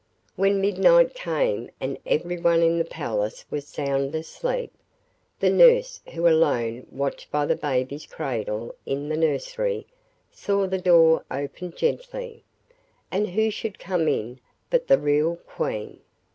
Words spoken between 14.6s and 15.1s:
but the